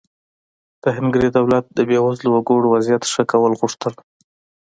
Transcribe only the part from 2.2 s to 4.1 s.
وګړو وضعیت ښه کول غوښتل.